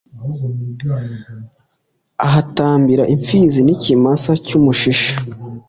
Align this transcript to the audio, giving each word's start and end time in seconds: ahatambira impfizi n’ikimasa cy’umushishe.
ahatambira 2.25 3.03
impfizi 3.13 3.59
n’ikimasa 3.63 4.31
cy’umushishe. 4.45 5.11